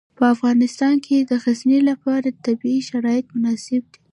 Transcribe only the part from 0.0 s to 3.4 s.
په افغانستان کې د غزني لپاره طبیعي شرایط